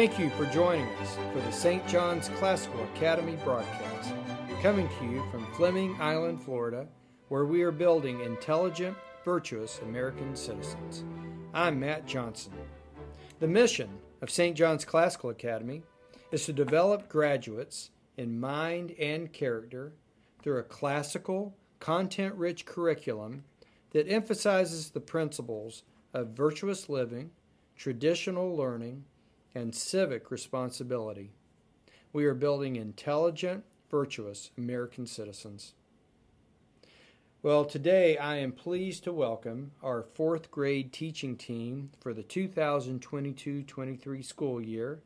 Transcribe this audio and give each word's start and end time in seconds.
Thank 0.00 0.18
you 0.18 0.30
for 0.30 0.46
joining 0.46 0.88
us 0.96 1.18
for 1.30 1.40
the 1.40 1.52
St. 1.52 1.86
John's 1.86 2.30
Classical 2.30 2.82
Academy 2.94 3.36
broadcast, 3.44 4.14
coming 4.62 4.88
to 4.98 5.04
you 5.04 5.22
from 5.30 5.44
Fleming 5.52 5.94
Island, 6.00 6.42
Florida, 6.42 6.86
where 7.28 7.44
we 7.44 7.60
are 7.60 7.70
building 7.70 8.22
intelligent, 8.22 8.96
virtuous 9.26 9.78
American 9.80 10.34
citizens. 10.34 11.04
I'm 11.52 11.78
Matt 11.78 12.06
Johnson. 12.06 12.54
The 13.40 13.46
mission 13.46 13.90
of 14.22 14.30
St. 14.30 14.56
John's 14.56 14.86
Classical 14.86 15.28
Academy 15.28 15.82
is 16.32 16.46
to 16.46 16.54
develop 16.54 17.10
graduates 17.10 17.90
in 18.16 18.40
mind 18.40 18.92
and 18.98 19.30
character 19.30 19.92
through 20.42 20.60
a 20.60 20.62
classical, 20.62 21.54
content 21.78 22.34
rich 22.36 22.64
curriculum 22.64 23.44
that 23.90 24.10
emphasizes 24.10 24.88
the 24.88 25.00
principles 25.00 25.82
of 26.14 26.28
virtuous 26.28 26.88
living, 26.88 27.32
traditional 27.76 28.56
learning, 28.56 29.04
and 29.54 29.74
civic 29.74 30.30
responsibility. 30.30 31.32
We 32.12 32.24
are 32.26 32.34
building 32.34 32.76
intelligent, 32.76 33.64
virtuous 33.90 34.50
American 34.56 35.06
citizens. 35.06 35.74
Well, 37.42 37.64
today 37.64 38.18
I 38.18 38.36
am 38.36 38.52
pleased 38.52 39.04
to 39.04 39.12
welcome 39.12 39.72
our 39.82 40.02
fourth 40.02 40.50
grade 40.50 40.92
teaching 40.92 41.36
team 41.36 41.90
for 41.98 42.12
the 42.12 42.22
2022 42.22 43.62
23 43.62 44.22
school 44.22 44.60
year. 44.60 45.00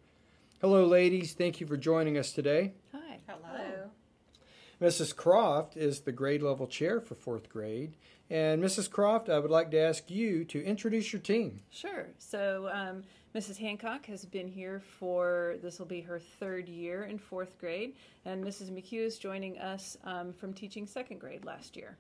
Hello, 0.61 0.85
ladies. 0.85 1.35
Thank 1.35 1.61
you 1.61 1.67
for 1.67 1.77
joining 1.77 2.19
us 2.19 2.33
today. 2.33 2.73
Hi. 2.93 3.19
Hello. 3.29 3.91
Mrs. 4.81 5.15
Croft 5.15 5.77
is 5.77 6.01
the 6.01 6.13
grade 6.13 6.43
level 6.43 6.67
chair 6.67 7.01
for 7.01 7.15
fourth 7.15 7.49
grade. 7.49 7.95
And 8.31 8.63
Mrs. 8.63 8.91
Croft, 8.91 9.29
I 9.29 9.39
would 9.39 9.51
like 9.51 9.71
to 9.73 9.79
ask 9.79 10.11
you 10.11 10.45
to 10.47 10.65
introduce 10.65 11.13
your 11.13 11.21
team. 11.21 11.61
Sure. 11.71 12.07
So, 12.19 12.71
um, 12.73 13.03
Mrs. 13.35 13.59
Hancock 13.59 14.07
has 14.07 14.25
been 14.25 14.47
here 14.47 14.81
for 14.81 15.57
this 15.61 15.79
will 15.79 15.87
be 15.87 16.01
her 16.01 16.21
third 16.21 16.69
year 16.69 17.05
in 17.05 17.19
fourth 17.19 17.59
grade, 17.59 17.97
and 18.25 18.45
Mrs. 18.45 18.71
McHugh 18.71 19.05
is 19.05 19.19
joining 19.19 19.59
us 19.59 19.97
um, 20.05 20.33
from 20.33 20.53
teaching 20.55 20.87
second 20.87 21.19
grade 21.19 21.45
last 21.45 21.77
year. 21.77 21.99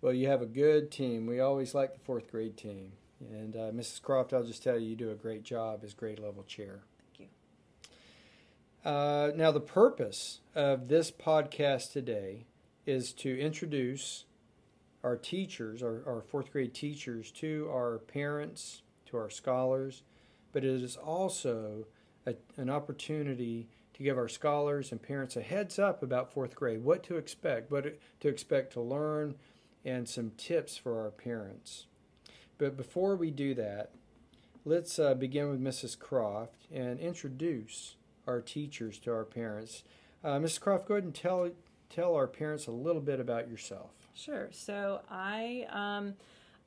Well, 0.00 0.12
you 0.12 0.28
have 0.28 0.42
a 0.42 0.46
good 0.46 0.90
team. 0.90 1.26
We 1.26 1.40
always 1.40 1.74
like 1.74 1.94
the 1.94 2.00
fourth 2.00 2.30
grade 2.30 2.56
team. 2.56 2.92
And 3.20 3.56
uh, 3.56 3.70
Mrs. 3.72 4.02
Croft, 4.02 4.32
I'll 4.32 4.44
just 4.44 4.62
tell 4.62 4.78
you, 4.78 4.90
you 4.90 4.96
do 4.96 5.10
a 5.10 5.14
great 5.14 5.42
job 5.42 5.80
as 5.82 5.94
grade 5.94 6.18
level 6.18 6.44
chair. 6.44 6.82
Thank 7.16 7.30
you. 8.84 8.90
Uh, 8.90 9.32
now, 9.34 9.50
the 9.50 9.60
purpose 9.60 10.40
of 10.54 10.88
this 10.88 11.10
podcast 11.10 11.92
today 11.92 12.44
is 12.86 13.12
to 13.14 13.38
introduce 13.40 14.24
our 15.04 15.16
teachers, 15.16 15.82
our, 15.82 16.02
our 16.06 16.22
fourth 16.22 16.50
grade 16.50 16.74
teachers, 16.74 17.30
to 17.30 17.68
our 17.70 17.98
parents, 17.98 18.82
to 19.06 19.18
our 19.18 19.30
scholars, 19.30 20.02
but 20.52 20.64
it 20.64 20.82
is 20.82 20.96
also 20.96 21.86
a, 22.26 22.34
an 22.56 22.70
opportunity 22.70 23.68
to 23.92 24.02
give 24.02 24.16
our 24.16 24.28
scholars 24.28 24.90
and 24.90 25.02
parents 25.02 25.36
a 25.36 25.42
heads 25.42 25.78
up 25.78 26.02
about 26.02 26.32
fourth 26.32 26.54
grade, 26.54 26.82
what 26.82 27.02
to 27.04 27.16
expect, 27.16 27.70
what 27.70 27.84
to 28.20 28.28
expect 28.28 28.72
to 28.72 28.80
learn, 28.80 29.34
and 29.84 30.08
some 30.08 30.32
tips 30.38 30.76
for 30.76 31.00
our 31.00 31.10
parents. 31.10 31.86
But 32.56 32.76
before 32.76 33.14
we 33.14 33.30
do 33.30 33.54
that, 33.54 33.90
let's 34.64 34.98
uh, 34.98 35.14
begin 35.14 35.50
with 35.50 35.60
Mrs. 35.60 35.98
Croft 35.98 36.66
and 36.72 36.98
introduce 36.98 37.96
our 38.26 38.40
teachers 38.40 38.98
to 39.00 39.12
our 39.12 39.24
parents. 39.24 39.82
Uh, 40.24 40.38
Mrs. 40.38 40.60
Croft, 40.60 40.88
go 40.88 40.94
ahead 40.94 41.04
and 41.04 41.14
tell 41.14 41.50
tell 41.94 42.14
our 42.14 42.26
parents 42.26 42.66
a 42.66 42.72
little 42.72 43.00
bit 43.00 43.20
about 43.20 43.48
yourself. 43.48 43.90
Sure. 44.14 44.48
So 44.50 45.00
I 45.10 45.66
um, 45.70 46.14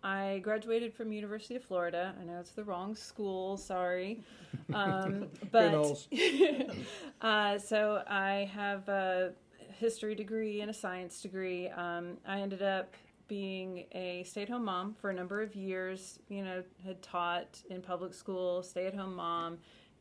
I 0.03 0.39
graduated 0.43 0.93
from 0.93 1.11
University 1.11 1.55
of 1.55 1.63
Florida. 1.63 2.13
I 2.19 2.23
know 2.23 2.39
it's 2.39 2.51
the 2.51 2.63
wrong 2.63 2.95
school. 2.95 3.57
Sorry, 3.57 4.23
um, 4.73 5.27
but 5.51 5.73
uh, 7.21 7.57
so 7.57 8.03
I 8.07 8.49
have 8.53 8.87
a 8.89 9.33
history 9.79 10.15
degree 10.15 10.61
and 10.61 10.69
a 10.69 10.73
science 10.73 11.21
degree. 11.21 11.69
Um, 11.69 12.17
I 12.27 12.39
ended 12.39 12.61
up 12.61 12.93
being 13.27 13.83
a 13.91 14.23
stay-at-home 14.23 14.63
mom 14.63 14.93
for 14.93 15.09
a 15.09 15.13
number 15.13 15.41
of 15.41 15.55
years. 15.55 16.19
You 16.29 16.43
know, 16.43 16.63
had 16.85 17.01
taught 17.01 17.61
in 17.69 17.81
public 17.81 18.13
school, 18.13 18.63
stay-at-home 18.63 19.15
mom. 19.15 19.57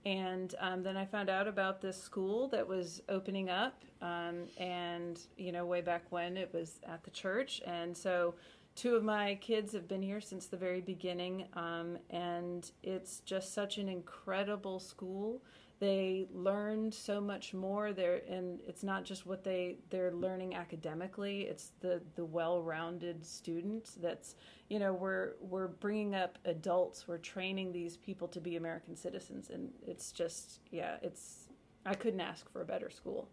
And 0.07 0.55
um, 0.61 0.85
then 0.85 0.97
I 0.97 1.05
found 1.05 1.29
out 1.29 1.49
about 1.49 1.81
this 1.81 2.01
school 2.01 2.47
that 2.51 2.67
was 2.67 3.03
opening 3.09 3.51
up, 3.51 3.83
um, 4.01 4.45
and 4.57 5.19
you 5.37 5.51
know, 5.51 5.67
way 5.67 5.81
back 5.81 6.05
when 6.11 6.37
it 6.37 6.55
was 6.55 6.79
at 6.89 7.03
the 7.03 7.11
church, 7.11 7.61
and 7.67 7.97
so 7.97 8.37
two 8.77 8.95
of 8.95 9.03
my 9.03 9.35
kids 9.41 9.73
have 9.73 9.89
been 9.89 10.03
here 10.03 10.21
since 10.21 10.47
the 10.47 10.57
very 10.57 10.81
beginning, 10.81 11.47
um, 11.55 11.99
and 12.11 12.71
it's 12.85 13.19
just 13.27 13.53
such 13.53 13.79
an 13.79 13.89
incredible 13.89 14.79
school. 14.79 15.43
They 15.79 16.27
learn 16.33 16.91
so 16.91 17.21
much 17.21 17.53
more 17.53 17.93
there, 17.93 18.23
and 18.29 18.61
it's 18.67 18.83
not 18.83 19.05
just 19.05 19.27
what 19.27 19.45
they 19.45 19.77
they're 19.91 20.13
learning 20.13 20.55
academically. 20.55 21.43
It's 21.43 21.73
the 21.81 22.01
the 22.15 22.25
well-rounded 22.25 23.27
student. 23.27 23.91
That's 24.01 24.37
you 24.69 24.79
know 24.79 24.95
we're 24.95 25.33
we're 25.41 25.69
bringing 25.69 26.15
up 26.15 26.39
adults. 26.47 27.07
We're 27.07 27.19
training 27.19 27.73
these 27.73 27.99
people 27.99 28.27
to 28.29 28.41
be 28.41 28.57
American 28.57 28.97
citizens, 28.97 29.51
and 29.51 29.71
it's 29.87 30.13
just 30.13 30.61
yeah, 30.71 30.97
it's 31.03 31.49
I 31.85 31.95
couldn't 31.95 32.21
ask 32.21 32.51
for 32.51 32.63
a 32.63 32.67
better 32.67 32.89
school. 32.89 33.29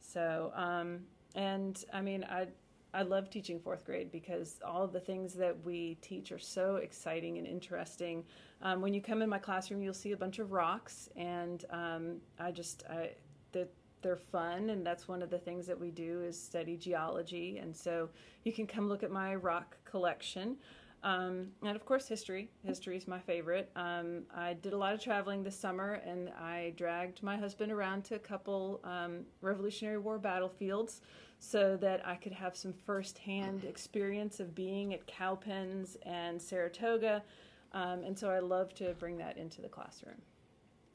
So 0.00 0.50
um, 0.56 1.02
and 1.36 1.82
I 1.92 2.00
mean 2.00 2.24
I 2.24 2.48
I 2.94 3.02
love 3.02 3.30
teaching 3.30 3.58
fourth 3.58 3.84
grade 3.84 4.12
because 4.12 4.60
all 4.64 4.82
of 4.82 4.92
the 4.92 5.00
things 5.00 5.32
that 5.34 5.64
we 5.64 5.96
teach 6.02 6.30
are 6.30 6.38
so 6.38 6.76
exciting 6.76 7.38
and 7.38 7.46
interesting. 7.46 8.24
Um, 8.60 8.82
when 8.82 8.92
you 8.92 9.00
come 9.00 9.22
in 9.22 9.28
my 9.28 9.38
classroom, 9.38 9.82
you'll 9.82 9.94
see 9.94 10.12
a 10.12 10.16
bunch 10.16 10.38
of 10.38 10.52
rocks, 10.52 11.08
and 11.16 11.64
um, 11.70 12.16
I 12.38 12.50
just 12.50 12.84
I, 12.90 13.10
that 13.52 13.70
they're 14.02 14.16
fun, 14.16 14.70
and 14.70 14.84
that's 14.84 15.08
one 15.08 15.22
of 15.22 15.30
the 15.30 15.38
things 15.38 15.66
that 15.66 15.78
we 15.78 15.90
do 15.90 16.22
is 16.22 16.40
study 16.40 16.76
geology. 16.76 17.58
And 17.58 17.74
so 17.74 18.10
you 18.44 18.52
can 18.52 18.66
come 18.66 18.88
look 18.88 19.02
at 19.02 19.10
my 19.10 19.36
rock 19.36 19.76
collection. 19.84 20.56
Um, 21.04 21.48
and 21.62 21.74
of 21.74 21.84
course, 21.84 22.06
history. 22.06 22.48
History 22.64 22.96
is 22.96 23.08
my 23.08 23.18
favorite. 23.18 23.70
Um, 23.74 24.22
I 24.34 24.54
did 24.54 24.72
a 24.72 24.76
lot 24.76 24.92
of 24.92 25.00
traveling 25.00 25.42
this 25.42 25.58
summer, 25.58 25.94
and 26.06 26.30
I 26.30 26.74
dragged 26.76 27.22
my 27.22 27.36
husband 27.36 27.72
around 27.72 28.04
to 28.04 28.16
a 28.16 28.20
couple 28.20 28.80
um, 28.84 29.24
Revolutionary 29.40 29.98
War 29.98 30.18
battlefields 30.18 31.00
so 31.42 31.76
that 31.76 32.06
I 32.06 32.14
could 32.14 32.32
have 32.32 32.56
some 32.56 32.72
firsthand 32.72 33.64
experience 33.64 34.38
of 34.38 34.54
being 34.54 34.94
at 34.94 35.08
Cowpens 35.08 35.96
and 36.06 36.40
Saratoga. 36.40 37.24
Um, 37.72 38.04
and 38.04 38.16
so 38.16 38.30
I 38.30 38.38
love 38.38 38.72
to 38.74 38.94
bring 39.00 39.18
that 39.18 39.36
into 39.36 39.60
the 39.60 39.68
classroom. 39.68 40.22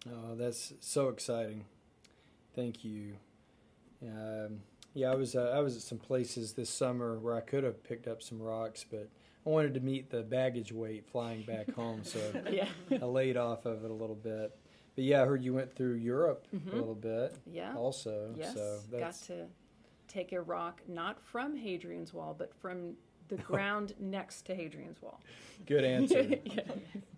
Oh, 0.10 0.36
that's 0.36 0.74
so 0.80 1.10
exciting. 1.10 1.66
Thank 2.56 2.86
you. 2.86 3.18
Um, 4.02 4.62
yeah, 4.94 5.12
I 5.12 5.16
was 5.16 5.36
uh, 5.36 5.52
I 5.54 5.60
was 5.60 5.76
at 5.76 5.82
some 5.82 5.98
places 5.98 6.54
this 6.54 6.70
summer 6.70 7.20
where 7.20 7.36
I 7.36 7.42
could 7.42 7.66
have 7.66 7.84
picked 7.84 8.08
up 8.08 8.24
some 8.24 8.42
rocks, 8.42 8.86
but 8.90 9.10
I 9.46 9.50
wanted 9.50 9.74
to 9.74 9.82
meet 9.82 10.10
the 10.10 10.22
baggage 10.22 10.72
weight 10.72 11.06
flying 11.12 11.42
back 11.42 11.74
home, 11.74 12.06
so 12.06 12.20
yeah. 12.50 12.70
I 12.90 13.04
laid 13.04 13.36
off 13.36 13.66
of 13.66 13.84
it 13.84 13.92
a 13.92 13.94
little 13.94 14.16
bit. 14.16 14.58
But 14.96 15.04
yeah, 15.04 15.24
I 15.24 15.26
heard 15.26 15.44
you 15.44 15.54
went 15.54 15.76
through 15.76 15.96
Europe 15.96 16.48
mm-hmm. 16.56 16.70
a 16.70 16.74
little 16.74 16.96
bit. 16.96 17.36
Yeah. 17.46 17.76
Also, 17.76 18.34
yes. 18.38 18.54
so 18.54 18.80
that's... 18.90 19.28
got 19.28 19.36
to 19.36 19.48
take 20.08 20.32
a 20.32 20.42
rock 20.42 20.82
not 20.88 21.22
from 21.24 21.56
Hadrian's 21.56 22.14
Wall, 22.14 22.36
but 22.38 22.54
from 22.62 22.94
the 23.28 23.36
ground 23.38 23.94
next 24.00 24.46
to 24.46 24.56
Hadrian's 24.56 25.02
Wall. 25.02 25.20
Good 25.66 25.84
answer. 25.84 26.22
yeah. 26.46 26.62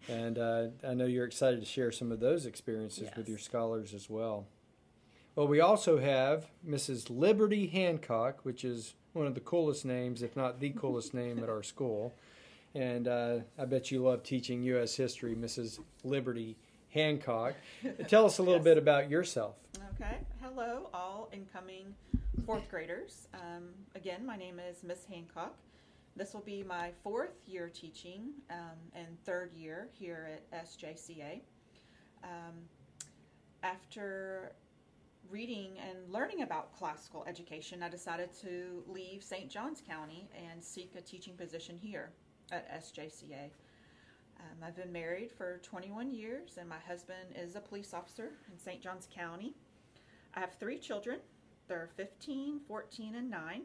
And 0.07 0.37
uh, 0.37 0.67
I 0.87 0.93
know 0.93 1.05
you're 1.05 1.25
excited 1.25 1.59
to 1.59 1.65
share 1.65 1.91
some 1.91 2.11
of 2.11 2.19
those 2.19 2.45
experiences 2.45 3.03
yes. 3.05 3.17
with 3.17 3.29
your 3.29 3.37
scholars 3.37 3.93
as 3.93 4.09
well. 4.09 4.45
Well, 5.35 5.47
we 5.47 5.59
also 5.59 5.99
have 5.99 6.47
Mrs. 6.67 7.09
Liberty 7.09 7.67
Hancock, 7.67 8.39
which 8.43 8.65
is 8.65 8.95
one 9.13 9.27
of 9.27 9.35
the 9.35 9.39
coolest 9.39 9.85
names, 9.85 10.21
if 10.21 10.35
not 10.35 10.59
the 10.59 10.69
coolest 10.77 11.13
name 11.13 11.39
at 11.39 11.49
our 11.49 11.63
school. 11.63 12.13
And 12.75 13.07
uh, 13.07 13.39
I 13.57 13.65
bet 13.65 13.91
you 13.91 14.03
love 14.03 14.23
teaching 14.23 14.61
U.S. 14.63 14.95
history, 14.95 15.35
Mrs. 15.35 15.79
Liberty 16.03 16.55
Hancock. 16.89 17.55
Tell 18.07 18.25
us 18.25 18.37
a 18.37 18.41
little 18.41 18.57
yes. 18.57 18.63
bit 18.63 18.77
about 18.77 19.09
yourself. 19.09 19.55
Okay. 19.95 20.17
Hello, 20.41 20.89
all 20.93 21.29
incoming 21.31 21.95
fourth 22.45 22.69
graders. 22.69 23.27
Um, 23.33 23.69
again, 23.95 24.25
my 24.25 24.35
name 24.35 24.59
is 24.59 24.83
Miss 24.83 25.05
Hancock. 25.05 25.57
This 26.15 26.33
will 26.33 26.41
be 26.41 26.63
my 26.63 26.91
fourth 27.03 27.35
year 27.45 27.69
teaching 27.69 28.31
um, 28.49 28.77
and 28.93 29.07
third 29.25 29.53
year 29.53 29.89
here 29.93 30.29
at 30.51 30.65
SJCA. 30.65 31.41
Um, 32.23 32.55
after 33.63 34.53
reading 35.29 35.71
and 35.87 36.11
learning 36.11 36.41
about 36.41 36.75
classical 36.77 37.25
education, 37.27 37.83
I 37.83 37.89
decided 37.89 38.29
to 38.41 38.83
leave 38.87 39.23
St. 39.23 39.49
Johns 39.49 39.81
County 39.87 40.29
and 40.35 40.63
seek 40.63 40.95
a 40.97 41.01
teaching 41.01 41.35
position 41.35 41.77
here 41.77 42.11
at 42.51 42.69
SJCA. 42.81 43.51
Um, 44.39 44.63
I've 44.63 44.75
been 44.75 44.91
married 44.91 45.31
for 45.31 45.59
21 45.63 46.11
years, 46.11 46.57
and 46.57 46.69
my 46.69 46.79
husband 46.87 47.35
is 47.35 47.55
a 47.55 47.59
police 47.59 47.93
officer 47.93 48.31
in 48.51 48.57
St. 48.57 48.81
Johns 48.81 49.07
County. 49.13 49.53
I 50.33 50.39
have 50.39 50.53
three 50.59 50.77
children. 50.77 51.19
They're 51.69 51.87
15, 51.95 52.61
14, 52.67 53.15
and 53.15 53.29
9. 53.29 53.61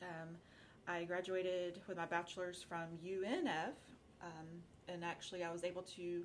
Um, 0.00 0.08
I 0.88 1.04
graduated 1.04 1.82
with 1.86 1.98
my 1.98 2.06
bachelor's 2.06 2.62
from 2.62 2.86
UNF, 3.04 3.74
um, 4.22 4.46
and 4.88 5.04
actually, 5.04 5.44
I 5.44 5.52
was 5.52 5.62
able 5.62 5.82
to 5.82 6.22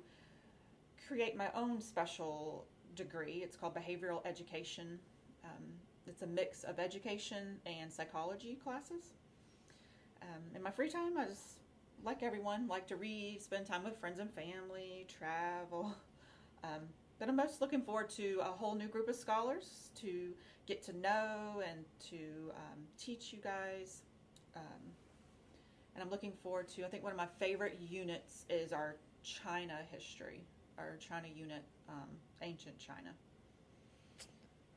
create 1.06 1.36
my 1.36 1.48
own 1.54 1.82
special 1.82 2.64
degree. 2.96 3.42
It's 3.44 3.54
called 3.54 3.74
behavioral 3.74 4.24
education. 4.24 4.98
Um, 5.44 5.62
it's 6.06 6.22
a 6.22 6.26
mix 6.26 6.64
of 6.64 6.78
education 6.78 7.58
and 7.66 7.92
psychology 7.92 8.58
classes. 8.64 9.12
Um, 10.22 10.56
in 10.56 10.62
my 10.62 10.70
free 10.70 10.88
time, 10.88 11.18
I 11.18 11.26
just, 11.26 11.58
like 12.02 12.22
everyone, 12.22 12.66
like 12.66 12.86
to 12.86 12.96
read, 12.96 13.42
spend 13.42 13.66
time 13.66 13.84
with 13.84 13.98
friends 13.98 14.20
and 14.20 14.30
family, 14.32 15.06
travel. 15.06 15.94
But 17.22 17.28
I'm 17.28 17.36
most 17.36 17.60
looking 17.60 17.82
forward 17.82 18.10
to 18.16 18.40
a 18.40 18.50
whole 18.50 18.74
new 18.74 18.88
group 18.88 19.08
of 19.08 19.14
scholars 19.14 19.90
to 20.00 20.30
get 20.66 20.82
to 20.86 20.92
know 20.98 21.62
and 21.64 21.84
to 22.10 22.50
um, 22.50 22.80
teach 22.98 23.32
you 23.32 23.38
guys. 23.38 24.02
Um, 24.56 24.62
and 25.94 26.02
I'm 26.02 26.10
looking 26.10 26.32
forward 26.42 26.66
to, 26.70 26.84
I 26.84 26.88
think 26.88 27.04
one 27.04 27.12
of 27.12 27.16
my 27.16 27.28
favorite 27.38 27.78
units 27.78 28.44
is 28.50 28.72
our 28.72 28.96
China 29.22 29.78
history, 29.92 30.42
our 30.76 30.96
China 30.96 31.28
unit, 31.32 31.62
um, 31.88 32.08
ancient 32.42 32.76
China. 32.76 33.10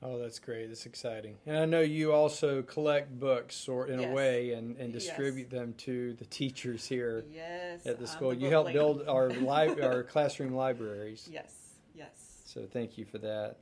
Oh, 0.04 0.20
that's 0.20 0.38
great. 0.38 0.68
That's 0.68 0.86
exciting. 0.86 1.38
And 1.48 1.58
I 1.58 1.66
know 1.66 1.82
you 1.82 2.14
also 2.14 2.62
collect 2.62 3.20
books 3.20 3.68
or 3.68 3.88
in 3.88 4.02
yes. 4.02 4.12
a 4.12 4.14
way 4.14 4.52
and, 4.52 4.78
and 4.78 4.94
distribute 4.94 5.48
yes. 5.50 5.60
them 5.60 5.74
to 5.80 6.14
the 6.14 6.26
teachers 6.26 6.86
here 6.86 7.26
yes, 7.34 7.88
at 7.88 7.98
the 7.98 8.06
school. 8.06 8.30
The 8.30 8.36
you 8.36 8.50
help 8.52 8.72
build 8.72 9.08
our 9.08 9.30
li- 9.32 9.82
our 9.82 10.04
classroom 10.12 10.54
libraries. 10.54 11.28
Yes, 11.32 11.52
yes. 11.96 12.25
So 12.56 12.66
thank 12.72 12.98
you 12.98 13.04
for 13.04 13.18
that. 13.18 13.58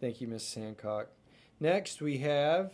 Thank 0.00 0.20
you, 0.20 0.28
Mrs. 0.28 0.54
Hancock. 0.54 1.08
Next, 1.58 2.00
we 2.00 2.18
have 2.18 2.70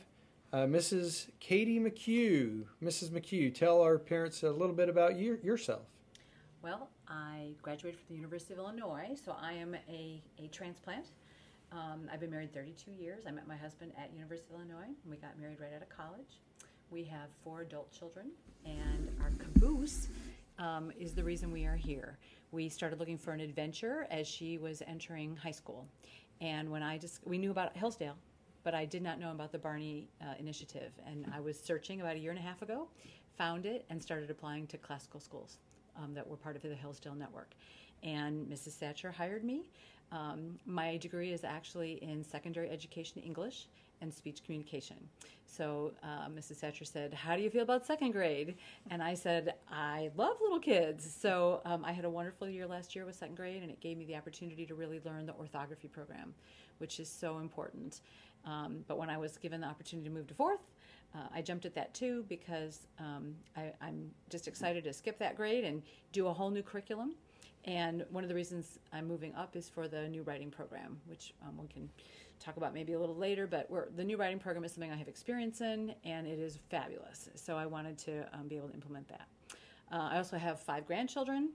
uh, 0.52 0.66
Mrs. 0.66 1.30
Katie 1.40 1.80
McHugh. 1.80 2.64
Mrs. 2.82 3.08
McHugh, 3.08 3.54
tell 3.54 3.80
our 3.80 3.98
parents 3.98 4.42
a 4.42 4.50
little 4.50 4.74
bit 4.74 4.90
about 4.90 5.16
you, 5.16 5.38
yourself. 5.42 5.86
Well, 6.62 6.90
I 7.08 7.52
graduated 7.62 7.98
from 8.00 8.16
the 8.16 8.16
University 8.16 8.52
of 8.52 8.58
Illinois, 8.58 9.16
so 9.24 9.34
I 9.40 9.54
am 9.54 9.74
a, 9.88 10.22
a 10.38 10.48
transplant. 10.48 11.06
Um, 11.72 12.10
I've 12.12 12.20
been 12.20 12.30
married 12.30 12.52
32 12.52 12.90
years. 12.90 13.24
I 13.26 13.30
met 13.30 13.48
my 13.48 13.56
husband 13.56 13.92
at 13.96 14.12
University 14.12 14.46
of 14.52 14.60
Illinois, 14.60 14.88
and 14.88 15.10
we 15.10 15.16
got 15.16 15.38
married 15.40 15.58
right 15.58 15.72
out 15.74 15.80
of 15.80 15.88
college. 15.88 16.42
We 16.90 17.02
have 17.04 17.30
four 17.42 17.62
adult 17.62 17.90
children, 17.98 18.26
and 18.66 19.08
our 19.22 19.30
caboose 19.38 20.08
um, 20.58 20.92
is 20.98 21.14
the 21.14 21.24
reason 21.24 21.50
we 21.50 21.64
are 21.64 21.76
here. 21.76 22.18
We 22.52 22.68
started 22.68 22.98
looking 22.98 23.18
for 23.18 23.32
an 23.32 23.40
adventure 23.40 24.06
as 24.10 24.26
she 24.26 24.58
was 24.58 24.82
entering 24.86 25.36
high 25.36 25.50
school, 25.50 25.86
and 26.40 26.70
when 26.70 26.82
I 26.82 26.98
just 26.98 27.20
we 27.26 27.38
knew 27.38 27.50
about 27.50 27.76
Hillsdale, 27.76 28.16
but 28.62 28.74
I 28.74 28.84
did 28.84 29.02
not 29.02 29.18
know 29.18 29.30
about 29.30 29.52
the 29.52 29.58
Barney 29.58 30.08
uh, 30.22 30.34
initiative, 30.38 30.92
and 31.06 31.30
I 31.34 31.40
was 31.40 31.58
searching 31.58 32.00
about 32.00 32.16
a 32.16 32.18
year 32.18 32.30
and 32.30 32.38
a 32.38 32.42
half 32.42 32.62
ago, 32.62 32.88
found 33.36 33.66
it, 33.66 33.84
and 33.90 34.02
started 34.02 34.30
applying 34.30 34.66
to 34.68 34.78
classical 34.78 35.20
schools 35.20 35.58
um, 35.96 36.14
that 36.14 36.26
were 36.26 36.36
part 36.36 36.56
of 36.56 36.62
the 36.62 36.74
Hillsdale 36.74 37.14
network. 37.14 37.54
And 38.02 38.46
Mrs. 38.46 38.74
Thatcher 38.74 39.10
hired 39.10 39.44
me. 39.44 39.70
Um, 40.12 40.58
my 40.66 40.96
degree 40.98 41.32
is 41.32 41.44
actually 41.44 41.94
in 42.02 42.22
secondary 42.22 42.70
education 42.70 43.20
English 43.22 43.68
and 44.04 44.14
speech 44.14 44.44
communication. 44.44 44.96
So 45.46 45.92
uh, 46.02 46.28
Mrs. 46.28 46.56
Thatcher 46.56 46.84
said, 46.84 47.12
How 47.12 47.36
do 47.36 47.42
you 47.42 47.50
feel 47.50 47.62
about 47.62 47.86
second 47.86 48.12
grade? 48.12 48.54
And 48.90 49.02
I 49.02 49.14
said, 49.14 49.54
I 49.70 50.10
love 50.16 50.36
little 50.40 50.60
kids. 50.60 51.08
So 51.20 51.60
um, 51.64 51.84
I 51.84 51.92
had 51.92 52.04
a 52.04 52.10
wonderful 52.10 52.48
year 52.48 52.66
last 52.66 52.94
year 52.94 53.04
with 53.04 53.16
second 53.16 53.36
grade, 53.36 53.62
and 53.62 53.70
it 53.70 53.80
gave 53.80 53.96
me 53.96 54.04
the 54.04 54.16
opportunity 54.16 54.66
to 54.66 54.74
really 54.74 55.00
learn 55.04 55.26
the 55.26 55.34
orthography 55.34 55.88
program, 55.88 56.34
which 56.78 57.00
is 57.00 57.08
so 57.08 57.38
important. 57.38 58.00
Um, 58.44 58.84
but 58.86 58.98
when 58.98 59.10
I 59.10 59.16
was 59.16 59.36
given 59.36 59.60
the 59.60 59.66
opportunity 59.66 60.08
to 60.08 60.14
move 60.14 60.26
to 60.28 60.34
fourth, 60.34 60.60
uh, 61.14 61.28
I 61.32 61.40
jumped 61.40 61.64
at 61.64 61.74
that 61.74 61.94
too 61.94 62.24
because 62.28 62.86
um, 62.98 63.34
I, 63.56 63.72
I'm 63.80 64.10
just 64.30 64.48
excited 64.48 64.84
to 64.84 64.92
skip 64.92 65.18
that 65.18 65.36
grade 65.36 65.64
and 65.64 65.82
do 66.12 66.26
a 66.26 66.32
whole 66.32 66.50
new 66.50 66.62
curriculum. 66.62 67.14
And 67.64 68.04
one 68.10 68.24
of 68.24 68.28
the 68.28 68.34
reasons 68.34 68.78
I'm 68.92 69.06
moving 69.08 69.34
up 69.34 69.56
is 69.56 69.68
for 69.68 69.88
the 69.88 70.08
new 70.08 70.22
writing 70.22 70.50
program, 70.50 70.98
which 71.06 71.32
um, 71.42 71.56
we 71.60 71.66
can 71.68 71.88
talk 72.38 72.58
about 72.58 72.74
maybe 72.74 72.92
a 72.92 72.98
little 72.98 73.16
later. 73.16 73.46
But 73.46 73.68
the 73.96 74.04
new 74.04 74.16
writing 74.16 74.38
program 74.38 74.64
is 74.64 74.72
something 74.72 74.92
I 74.92 74.96
have 74.96 75.08
experience 75.08 75.60
in, 75.60 75.94
and 76.04 76.26
it 76.26 76.38
is 76.38 76.58
fabulous. 76.70 77.30
So 77.36 77.56
I 77.56 77.64
wanted 77.64 77.96
to 77.98 78.26
um, 78.34 78.48
be 78.48 78.56
able 78.56 78.68
to 78.68 78.74
implement 78.74 79.08
that. 79.08 79.28
Uh, 79.90 80.08
I 80.12 80.16
also 80.18 80.36
have 80.36 80.60
five 80.60 80.86
grandchildren. 80.86 81.50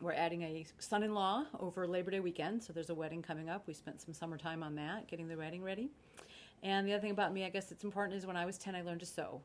We're 0.00 0.14
adding 0.14 0.42
a 0.42 0.66
son 0.78 1.02
in 1.02 1.14
law 1.14 1.44
over 1.60 1.86
Labor 1.86 2.10
Day 2.10 2.20
weekend, 2.20 2.62
so 2.62 2.72
there's 2.72 2.90
a 2.90 2.94
wedding 2.94 3.22
coming 3.22 3.48
up. 3.48 3.66
We 3.66 3.74
spent 3.74 4.00
some 4.00 4.14
summertime 4.14 4.62
on 4.62 4.74
that, 4.76 5.06
getting 5.06 5.28
the 5.28 5.36
wedding 5.36 5.62
ready. 5.62 5.90
And 6.62 6.86
the 6.86 6.92
other 6.92 7.00
thing 7.00 7.10
about 7.10 7.32
me, 7.32 7.44
I 7.44 7.50
guess 7.50 7.70
it's 7.70 7.84
important, 7.84 8.16
is 8.16 8.26
when 8.26 8.36
I 8.36 8.44
was 8.46 8.56
10, 8.56 8.74
I 8.74 8.82
learned 8.82 9.00
to 9.00 9.06
sew 9.06 9.42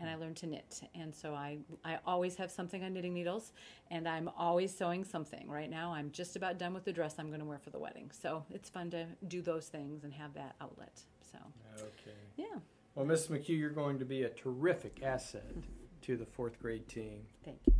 and 0.00 0.08
I 0.08 0.16
learned 0.16 0.36
to 0.38 0.46
knit. 0.46 0.80
And 0.94 1.14
so 1.14 1.34
I, 1.34 1.58
I 1.84 1.98
always 2.06 2.36
have 2.36 2.50
something 2.50 2.82
on 2.82 2.94
knitting 2.94 3.12
needles 3.12 3.52
and 3.90 4.08
I'm 4.08 4.30
always 4.36 4.74
sewing 4.74 5.04
something. 5.04 5.48
Right 5.48 5.70
now, 5.70 5.92
I'm 5.92 6.10
just 6.10 6.36
about 6.36 6.58
done 6.58 6.72
with 6.72 6.84
the 6.84 6.92
dress 6.92 7.16
I'm 7.18 7.28
going 7.28 7.40
to 7.40 7.46
wear 7.46 7.58
for 7.58 7.70
the 7.70 7.78
wedding. 7.78 8.10
So 8.10 8.44
it's 8.50 8.70
fun 8.70 8.90
to 8.90 9.06
do 9.28 9.42
those 9.42 9.66
things 9.66 10.04
and 10.04 10.12
have 10.14 10.34
that 10.34 10.56
outlet. 10.60 11.02
So, 11.30 11.38
okay. 11.78 12.16
Yeah. 12.36 12.46
Well, 12.94 13.06
Miss 13.06 13.26
McHugh, 13.28 13.58
you're 13.58 13.70
going 13.70 13.98
to 13.98 14.04
be 14.04 14.22
a 14.22 14.30
terrific 14.30 15.00
asset 15.02 15.54
to 16.02 16.16
the 16.16 16.26
fourth 16.26 16.60
grade 16.60 16.88
team. 16.88 17.20
Thank 17.44 17.58
you. 17.66 17.74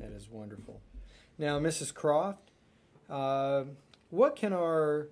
That 0.00 0.12
is 0.12 0.28
wonderful. 0.28 0.80
Now, 1.38 1.58
Mrs. 1.60 1.94
Croft, 1.94 2.50
uh, 3.08 3.64
what 4.10 4.36
can 4.36 4.52
our 4.52 5.08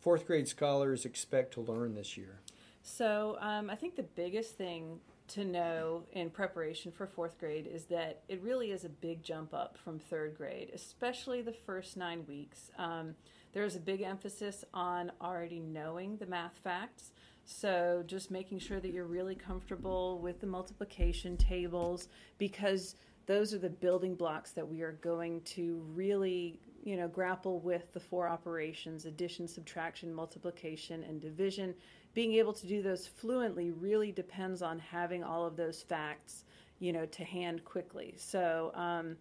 fourth 0.00 0.26
grade 0.26 0.48
scholars 0.48 1.04
expect 1.04 1.52
to 1.54 1.60
learn 1.60 1.94
this 1.94 2.16
year? 2.16 2.40
So, 2.82 3.36
um, 3.40 3.68
I 3.68 3.76
think 3.76 3.96
the 3.96 4.02
biggest 4.02 4.56
thing 4.56 5.00
to 5.30 5.44
know 5.44 6.04
in 6.12 6.30
preparation 6.30 6.90
for 6.90 7.06
fourth 7.06 7.38
grade 7.38 7.66
is 7.66 7.84
that 7.86 8.22
it 8.28 8.42
really 8.42 8.72
is 8.72 8.84
a 8.84 8.88
big 8.88 9.22
jump 9.22 9.54
up 9.54 9.78
from 9.78 9.98
third 9.98 10.36
grade, 10.36 10.70
especially 10.74 11.42
the 11.42 11.52
first 11.52 11.96
nine 11.96 12.24
weeks. 12.26 12.70
Um, 12.78 13.14
there 13.52 13.64
is 13.64 13.76
a 13.76 13.80
big 13.80 14.02
emphasis 14.02 14.64
on 14.74 15.12
already 15.20 15.60
knowing 15.60 16.16
the 16.16 16.26
math 16.26 16.56
facts. 16.62 17.12
So, 17.44 18.04
just 18.06 18.30
making 18.30 18.60
sure 18.60 18.80
that 18.80 18.92
you're 18.92 19.06
really 19.06 19.34
comfortable 19.34 20.20
with 20.20 20.40
the 20.40 20.46
multiplication 20.46 21.36
tables 21.36 22.08
because 22.38 22.94
those 23.26 23.54
are 23.54 23.58
the 23.58 23.70
building 23.70 24.14
blocks 24.14 24.52
that 24.52 24.68
we 24.68 24.82
are 24.82 24.92
going 24.92 25.40
to 25.42 25.84
really 25.94 26.60
you 26.82 26.96
know 26.96 27.08
grapple 27.08 27.60
with 27.60 27.92
the 27.92 28.00
four 28.00 28.26
operations 28.28 29.04
addition 29.04 29.46
subtraction 29.46 30.12
multiplication 30.12 31.04
and 31.04 31.20
division 31.20 31.74
being 32.14 32.34
able 32.34 32.52
to 32.52 32.66
do 32.66 32.82
those 32.82 33.06
fluently 33.06 33.70
really 33.70 34.12
depends 34.12 34.62
on 34.62 34.78
having 34.78 35.22
all 35.22 35.46
of 35.46 35.56
those 35.56 35.82
facts 35.82 36.44
you 36.78 36.92
know 36.92 37.06
to 37.06 37.24
hand 37.24 37.64
quickly 37.64 38.14
so 38.16 38.72
um, 38.74 39.16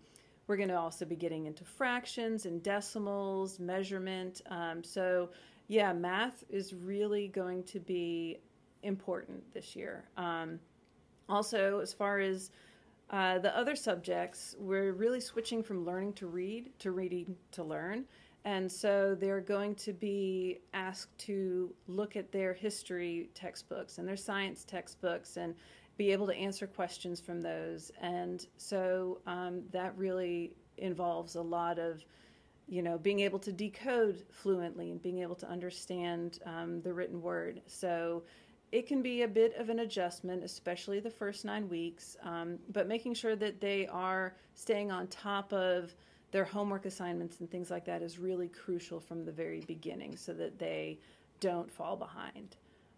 we're 0.48 0.58
going 0.58 0.70
to 0.70 0.78
also 0.78 1.06
be 1.06 1.16
getting 1.16 1.46
into 1.46 1.64
fractions 1.64 2.46
and 2.46 2.64
decimals 2.64 3.60
measurement 3.60 4.42
um, 4.50 4.84
so 4.84 5.30
yeah 5.68 5.94
math 5.94 6.44
is 6.50 6.74
really 6.74 7.28
going 7.28 7.64
to 7.64 7.80
be 7.80 8.38
important 8.84 9.44
this 9.54 9.76
year 9.76 10.06
um, 10.18 10.60
also 11.28 11.80
as 11.80 11.94
far 11.94 12.20
as 12.20 12.52
uh, 13.12 13.40
the 13.40 13.56
other 13.58 13.76
subjects, 13.76 14.56
we're 14.60 14.92
really 14.92 15.20
switching 15.20 15.64
from 15.64 15.84
learning 15.84 16.14
to 16.14 16.28
read 16.28 16.72
to 16.80 16.92
reading 16.92 17.36
to 17.52 17.64
learn. 17.64 18.06
And 18.46 18.72
so 18.72 19.16
they're 19.20 19.42
going 19.42 19.76
to 19.76 19.94
be 19.94 20.60
asked 20.74 21.18
to 21.20 21.74
look 21.88 22.16
at 22.16 22.32
their 22.32 22.54
history 22.54 23.30
textbooks 23.36 23.98
and 23.98 24.08
their 24.08 24.18
science 24.18 24.64
textbooks 24.64 25.38
and 25.38 25.56
be 25.98 26.12
able 26.12 26.26
to 26.28 26.34
answer 26.34 26.66
questions 26.66 27.20
from 27.20 27.42
those. 27.42 27.92
And 28.02 28.46
so 28.58 29.20
um, 29.28 29.64
that 29.72 29.98
really 29.98 30.54
involves 30.78 31.36
a 31.36 31.42
lot 31.42 31.78
of, 31.78 32.06
you 32.68 32.82
know, 32.82 32.98
being 32.98 33.20
able 33.20 33.40
to 33.40 33.52
decode 33.52 34.24
fluently 34.32 34.92
and 34.92 35.02
being 35.02 35.20
able 35.20 35.36
to 35.36 35.50
understand 35.50 36.40
um, 36.46 36.82
the 36.82 36.94
written 36.94 37.22
word. 37.22 37.62
So 37.68 38.24
it 38.72 38.88
can 38.88 39.02
be 39.02 39.24
a 39.24 39.28
bit 39.28 39.56
of 39.58 39.70
an 39.70 39.80
adjustment, 39.80 40.44
especially 40.44 41.02
the 41.02 41.10
first 41.10 41.44
nine 41.44 41.68
weeks, 41.68 42.16
um, 42.24 42.60
but 42.72 42.88
making 42.88 43.16
sure 43.16 43.36
that 43.36 43.60
they 43.60 43.88
are 43.88 44.36
staying 44.54 44.92
on 44.92 45.08
top 45.08 45.52
of 45.52 45.94
their 46.32 46.46
homework 46.46 46.86
assignments 46.86 47.40
and 47.40 47.50
things 47.50 47.72
like 47.72 47.86
that 47.86 48.02
is 48.02 48.20
really 48.20 48.48
crucial 48.48 49.00
from 49.00 49.26
the 49.26 49.32
very 49.32 49.62
beginning 49.62 50.16
so 50.16 50.34
that 50.34 50.60
they 50.60 51.00
don't 51.40 51.72
fall 51.72 51.96
behind. 51.96 52.58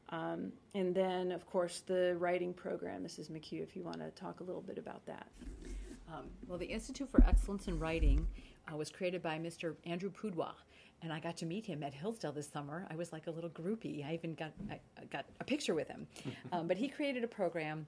Um, 0.09 0.51
and 0.75 0.93
then, 0.93 1.31
of 1.31 1.45
course, 1.45 1.81
the 1.85 2.15
writing 2.19 2.53
program, 2.53 3.03
Mrs. 3.03 3.31
McHugh, 3.31 3.63
if 3.63 3.75
you 3.75 3.83
want 3.83 3.99
to 3.99 4.09
talk 4.11 4.41
a 4.41 4.43
little 4.43 4.61
bit 4.61 4.77
about 4.77 5.05
that. 5.05 5.27
Um, 6.11 6.25
well, 6.47 6.57
the 6.57 6.65
Institute 6.65 7.09
for 7.09 7.23
Excellence 7.25 7.67
in 7.67 7.79
Writing 7.79 8.27
uh, 8.71 8.75
was 8.75 8.89
created 8.89 9.23
by 9.23 9.39
Mr. 9.39 9.75
Andrew 9.85 10.11
Pudewa, 10.11 10.51
and 11.01 11.13
I 11.13 11.21
got 11.21 11.37
to 11.37 11.45
meet 11.45 11.65
him 11.65 11.81
at 11.83 11.93
Hillsdale 11.93 12.33
this 12.33 12.49
summer. 12.49 12.85
I 12.91 12.95
was 12.95 13.13
like 13.13 13.27
a 13.27 13.31
little 13.31 13.49
groupie. 13.49 14.05
I 14.05 14.13
even 14.13 14.35
got 14.35 14.51
I 14.69 14.79
got 15.05 15.25
a 15.39 15.43
picture 15.45 15.73
with 15.73 15.87
him. 15.87 16.07
um, 16.51 16.67
but 16.67 16.77
he 16.77 16.89
created 16.89 17.23
a 17.23 17.27
program 17.27 17.87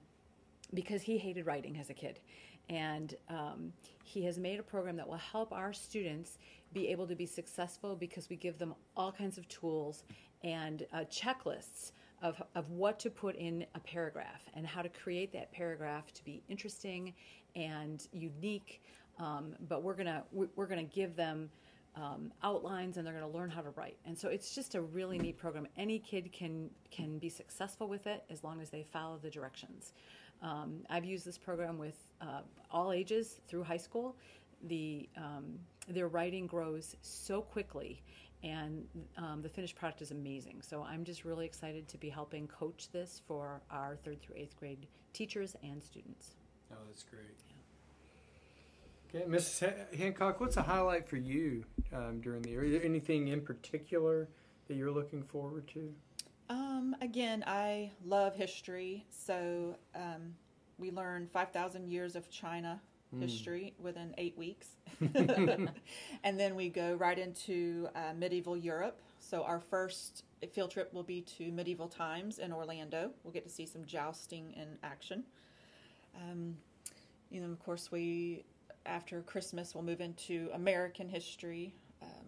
because 0.72 1.02
he 1.02 1.18
hated 1.18 1.46
writing 1.46 1.78
as 1.78 1.90
a 1.90 1.94
kid, 1.94 2.18
and 2.68 3.14
um, 3.28 3.72
he 4.04 4.24
has 4.24 4.38
made 4.38 4.58
a 4.58 4.62
program 4.62 4.96
that 4.96 5.08
will 5.08 5.16
help 5.16 5.52
our 5.52 5.72
students 5.72 6.38
be 6.72 6.88
able 6.88 7.06
to 7.06 7.14
be 7.14 7.26
successful 7.26 7.94
because 7.94 8.28
we 8.28 8.36
give 8.36 8.58
them 8.58 8.74
all 8.96 9.12
kinds 9.12 9.38
of 9.38 9.46
tools 9.48 10.04
and 10.42 10.86
uh, 10.92 11.04
checklists 11.10 11.92
of, 12.22 12.42
of 12.54 12.70
what 12.70 12.98
to 12.98 13.10
put 13.10 13.36
in 13.36 13.66
a 13.74 13.80
paragraph 13.80 14.42
and 14.54 14.66
how 14.66 14.82
to 14.82 14.88
create 14.88 15.32
that 15.32 15.52
paragraph 15.52 16.12
to 16.12 16.24
be 16.24 16.42
interesting 16.48 17.14
and 17.54 18.08
unique. 18.12 18.82
Um, 19.18 19.54
but 19.68 19.82
we're 19.82 19.94
gonna 19.94 20.24
we're 20.32 20.66
gonna 20.66 20.82
give 20.82 21.14
them 21.14 21.50
um, 21.96 22.32
outlines 22.42 22.96
and 22.96 23.06
they're 23.06 23.14
going 23.14 23.30
to 23.30 23.36
learn 23.38 23.50
how 23.50 23.60
to 23.60 23.70
write. 23.70 23.96
And 24.04 24.18
so 24.18 24.28
it's 24.28 24.54
just 24.54 24.74
a 24.74 24.82
really 24.82 25.18
neat 25.18 25.38
program. 25.38 25.66
Any 25.76 25.98
kid 25.98 26.32
can 26.32 26.70
can 26.90 27.18
be 27.18 27.28
successful 27.28 27.88
with 27.88 28.06
it 28.06 28.24
as 28.30 28.42
long 28.42 28.60
as 28.60 28.70
they 28.70 28.82
follow 28.82 29.18
the 29.22 29.30
directions. 29.30 29.92
Um, 30.44 30.84
I've 30.90 31.06
used 31.06 31.24
this 31.24 31.38
program 31.38 31.78
with 31.78 31.96
uh, 32.20 32.42
all 32.70 32.92
ages 32.92 33.40
through 33.48 33.64
high 33.64 33.78
school. 33.78 34.16
The 34.64 35.08
um, 35.16 35.58
their 35.88 36.08
writing 36.08 36.46
grows 36.46 36.96
so 37.00 37.40
quickly, 37.40 38.02
and 38.42 38.86
um, 39.16 39.40
the 39.42 39.48
finished 39.48 39.74
product 39.74 40.02
is 40.02 40.10
amazing. 40.10 40.60
So 40.60 40.82
I'm 40.82 41.02
just 41.02 41.24
really 41.24 41.46
excited 41.46 41.88
to 41.88 41.98
be 41.98 42.10
helping 42.10 42.46
coach 42.46 42.90
this 42.92 43.22
for 43.26 43.62
our 43.70 43.96
third 44.04 44.20
through 44.20 44.36
eighth 44.36 44.56
grade 44.56 44.86
teachers 45.14 45.56
and 45.62 45.82
students. 45.82 46.34
Oh, 46.70 46.76
that's 46.86 47.04
great. 47.04 47.22
Okay, 49.14 49.24
Mrs. 49.26 49.96
Hancock, 49.96 50.40
what's 50.40 50.56
a 50.56 50.62
highlight 50.62 51.08
for 51.08 51.16
you 51.16 51.64
um, 51.92 52.20
during 52.20 52.42
the 52.42 52.50
year? 52.50 52.64
Is 52.64 52.72
there 52.72 52.84
anything 52.84 53.28
in 53.28 53.40
particular 53.40 54.28
that 54.66 54.74
you're 54.74 54.90
looking 54.90 55.22
forward 55.22 55.68
to? 55.68 55.94
Um, 56.50 56.94
again, 57.00 57.44
I 57.46 57.90
love 58.04 58.34
history, 58.34 59.06
so 59.08 59.76
um, 59.94 60.34
we 60.78 60.90
learned 60.90 61.30
5,000 61.30 61.88
years 61.88 62.16
of 62.16 62.30
China 62.30 62.80
mm. 63.14 63.22
history 63.22 63.74
within 63.78 64.14
eight 64.18 64.36
weeks. 64.36 64.68
and 66.24 66.38
then 66.38 66.54
we 66.54 66.68
go 66.68 66.94
right 66.94 67.18
into 67.18 67.88
uh, 67.94 68.12
medieval 68.16 68.56
Europe. 68.56 69.00
So 69.20 69.42
our 69.42 69.60
first 69.60 70.24
field 70.52 70.70
trip 70.70 70.92
will 70.92 71.02
be 71.02 71.22
to 71.22 71.50
medieval 71.50 71.88
times 71.88 72.38
in 72.38 72.52
Orlando. 72.52 73.10
We'll 73.22 73.32
get 73.32 73.44
to 73.44 73.50
see 73.50 73.64
some 73.64 73.84
jousting 73.86 74.52
in 74.52 74.68
action. 74.82 75.24
Um, 76.14 76.56
you 77.30 77.40
know, 77.40 77.50
of 77.50 77.58
course, 77.64 77.90
we 77.90 78.44
after 78.86 79.22
Christmas, 79.22 79.74
we'll 79.74 79.84
move 79.84 80.02
into 80.02 80.50
American 80.52 81.08
history, 81.08 81.74
um, 82.02 82.26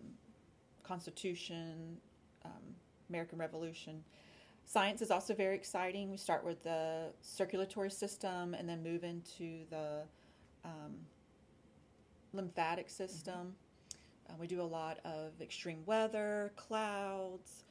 Constitution, 0.83 1.99
um, 2.45 2.75
American 3.09 3.39
Revolution. 3.39 4.03
Science 4.65 5.01
is 5.01 5.11
also 5.11 5.35
very 5.35 5.55
exciting. 5.55 6.11
We 6.11 6.17
start 6.17 6.45
with 6.45 6.63
the 6.63 7.13
circulatory 7.21 7.91
system 7.91 8.55
and 8.55 8.69
then 8.69 8.83
move 8.83 9.05
into 9.05 9.65
the 9.71 10.03
um, 10.65 10.95
lymphatic 12.33 12.91
system. 12.91 13.33
Mm-hmm. 13.35 14.33
Uh, 14.33 14.37
we 14.41 14.47
do 14.47 14.61
a 14.61 14.65
lot 14.65 14.99
of 15.05 15.41
extreme 15.41 15.83
weather, 15.87 16.53
clouds, 16.57 17.65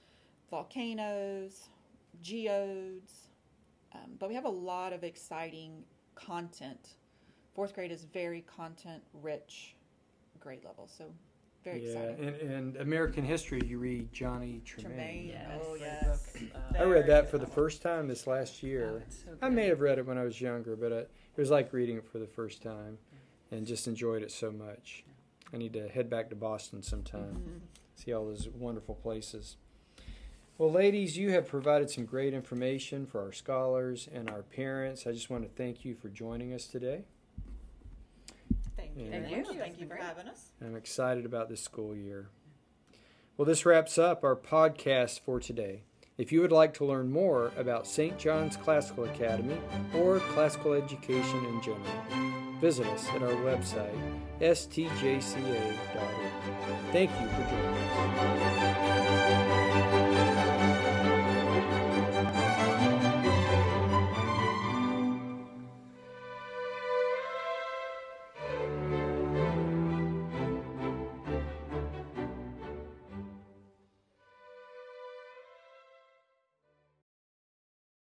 volcanoes, 0.49 1.67
geodes, 2.21 3.27
um, 3.93 4.11
but 4.19 4.29
we 4.29 4.35
have 4.35 4.45
a 4.45 4.49
lot 4.49 4.93
of 4.93 5.03
exciting 5.03 5.83
content 6.15 6.95
fourth 7.55 7.73
grade 7.73 7.91
is 7.91 8.03
very 8.03 8.41
content 8.41 9.01
rich 9.13 9.75
grade 10.39 10.63
level. 10.65 10.87
So 10.87 11.05
very 11.65 11.83
yeah, 11.83 11.99
exciting. 11.99 12.27
and, 12.27 12.51
and 12.51 12.77
American 12.77 13.25
history, 13.25 13.61
you 13.65 13.79
read 13.79 14.13
Johnny 14.13 14.61
Tremain. 14.63 14.85
Tremain. 14.85 15.27
Yes. 15.27 15.61
Oh 15.61 15.75
yes. 15.75 16.33
Uh, 16.53 16.79
I 16.79 16.83
read 16.83 17.07
that 17.07 17.29
for 17.29 17.37
the 17.37 17.47
first 17.47 17.81
time 17.81 18.07
this 18.07 18.27
last 18.27 18.63
year. 18.63 19.03
Oh, 19.05 19.09
so 19.09 19.37
I 19.41 19.49
may 19.49 19.67
have 19.67 19.81
read 19.81 19.97
it 19.97 20.05
when 20.05 20.17
I 20.17 20.23
was 20.23 20.39
younger, 20.39 20.75
but 20.75 20.91
it 20.91 21.11
was 21.35 21.49
like 21.49 21.73
reading 21.73 21.97
it 21.97 22.05
for 22.05 22.19
the 22.19 22.27
first 22.27 22.61
time, 22.61 22.99
and 23.51 23.65
just 23.65 23.87
enjoyed 23.87 24.21
it 24.21 24.31
so 24.31 24.51
much. 24.51 25.03
I 25.53 25.57
need 25.57 25.73
to 25.73 25.89
head 25.89 26.09
back 26.09 26.29
to 26.29 26.35
Boston 26.35 26.83
sometime, 26.83 27.35
mm-hmm. 27.35 27.57
see 27.95 28.13
all 28.13 28.25
those 28.25 28.47
wonderful 28.47 28.95
places. 28.95 29.57
Well, 30.57 30.71
ladies, 30.71 31.17
you 31.17 31.31
have 31.31 31.47
provided 31.47 31.89
some 31.89 32.05
great 32.05 32.33
information 32.33 33.05
for 33.05 33.21
our 33.21 33.33
scholars 33.33 34.07
and 34.13 34.29
our 34.29 34.41
parents. 34.41 35.05
I 35.05 35.11
just 35.11 35.29
want 35.29 35.43
to 35.43 35.49
thank 35.49 35.83
you 35.83 35.95
for 35.95 36.07
joining 36.07 36.53
us 36.53 36.67
today. 36.67 37.03
Thank 38.95 39.07
you. 39.07 39.11
Thank 39.11 39.47
you. 39.47 39.59
Thank 39.59 39.79
you 39.79 39.87
for 39.87 39.95
having 39.95 40.27
us. 40.27 40.51
I'm 40.61 40.75
excited 40.75 41.25
about 41.25 41.49
this 41.49 41.61
school 41.61 41.95
year. 41.95 42.29
Well, 43.37 43.45
this 43.45 43.65
wraps 43.65 43.97
up 43.97 44.23
our 44.23 44.35
podcast 44.35 45.19
for 45.19 45.39
today. 45.39 45.83
If 46.17 46.31
you 46.31 46.39
would 46.39 46.53
like 46.53 46.73
to 46.75 46.85
learn 46.85 47.11
more 47.11 47.51
about 47.57 47.85
St. 47.85 48.17
John's 48.17 48.55
Classical 48.55 49.03
Academy 49.03 49.57
or 49.93 50.19
classical 50.19 50.71
education 50.71 51.43
in 51.45 51.61
general, 51.61 51.83
visit 52.61 52.87
us 52.87 53.09
at 53.09 53.21
our 53.21 53.33
website, 53.43 53.99
stjca.org. 54.39 55.75
Thank 56.93 57.11
you 57.11 57.27
for 57.27 57.43
joining 57.49 57.75
us. 59.91 60.01